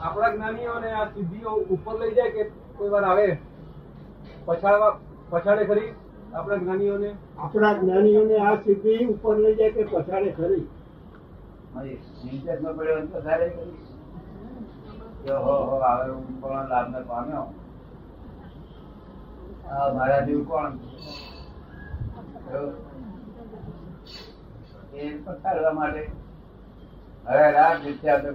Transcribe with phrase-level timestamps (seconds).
[0.00, 3.38] આપણા જ્ઞાનીઓને આ સિદ્ધિઓ ઉપર લઈ જાય કે કોઈ વાર આવે
[4.46, 4.98] પછાડવા
[5.30, 5.94] પછાડે ખરી
[6.34, 7.14] આપણા જ્ઞાનીઓને?
[7.38, 10.68] આપણા જ્ઞાનીઓને આ સિદ્ધિ ઉપર લઈ જાય કે પછાડે ખરી?
[11.74, 11.98] મારી
[20.26, 20.72] જેવું કોણ.
[22.46, 22.48] એ
[27.84, 28.28] વિચાર તો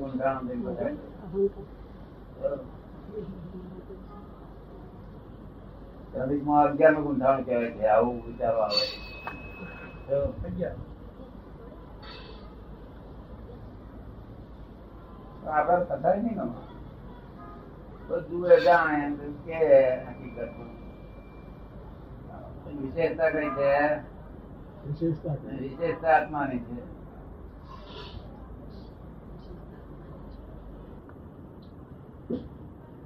[7.02, 8.86] ગુંઠાણું કહેવાય છે, આવું વિચારવા આવે
[15.52, 16.54] આગળ પથારી નહીં ગમે.
[18.08, 19.58] બધું જાણે કે
[20.08, 20.71] હકીકતમાં.
[22.78, 23.72] વિશેષતા કઈ છે?
[25.60, 26.76] વિશેષતા આત્માની છે.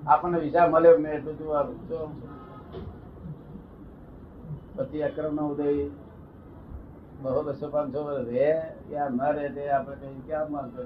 [0.08, 2.00] આપણને વિઝા મળ્યો મેં એટલું આ તો
[4.76, 5.70] પછી અક્રમ નો ઉદય
[7.22, 8.50] બહુ બસો પાંચસો રહે
[8.92, 10.82] યા ન રહે તે આપણે કઈ ક્યાં માનતો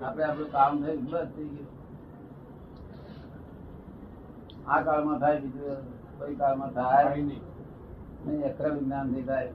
[0.00, 1.81] આપણે આપણું કામ થઈ બસ થઈ ગયું.
[4.66, 5.78] આ કાળમાં થાય બીજું
[6.18, 7.42] કોઈ કાળમાં થાય નહીં.
[8.50, 9.50] અક્રમ વિજ્ઞાનથી થાય.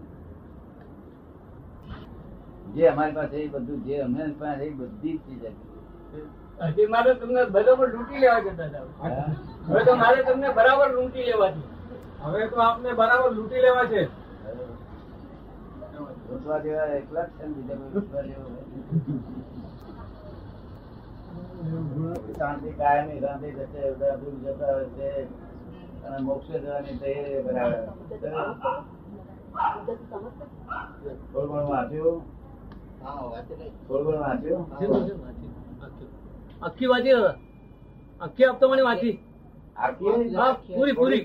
[2.76, 6.26] જે અમારી પાસે એ બધું જે અમે પાસે એ બધી જ ચીજ હતી.
[6.60, 8.70] હજી મારે તમને બરાબર લૂંટી લેવા જતા
[9.68, 11.62] હવે તો મારે તમને બરાબર લૂંટી લેવા છે
[12.24, 14.02] હવે તો આપને બરાબર લૂંટી લેવા છે.
[16.30, 18.48] લૂંટવા જેવા એકલા જ છે ને બીજા કોઈ લૂંટવા જેવો.
[22.38, 25.10] શાંતિ કાયમી શાંતિ જશે દુઃખ જતા હશે
[26.06, 27.82] અને મોક્ષ જવાની તૈયારી બરાબર
[31.32, 32.18] થોડું ઘણું વાંચ્યું?
[33.88, 34.64] થોડું ઘણું વાંચ્યું?
[36.62, 37.16] આખી વાંચી
[38.22, 39.16] આખી આપતો મને વાંચી.
[39.78, 40.76] આખી?
[40.76, 41.24] પૂરી પૂરી.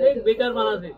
[0.00, 0.90] એક બેકાર માણસ છે.